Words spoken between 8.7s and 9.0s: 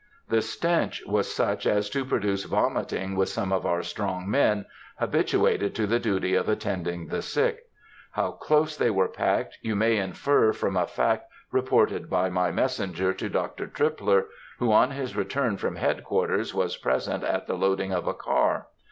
they